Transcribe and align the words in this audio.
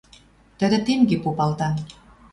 Тӹдӹ 0.57 0.77
тенге 0.85 1.17
попалта: 1.23 1.69